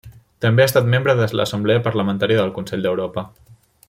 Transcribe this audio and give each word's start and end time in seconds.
També 0.45 0.63
ha 0.63 0.69
estat 0.69 0.87
membre 0.93 1.15
de 1.19 1.27
l'Assemblea 1.39 1.83
Parlamentària 1.91 2.39
del 2.43 2.55
Consell 2.57 2.87
d'Europa. 2.89 3.29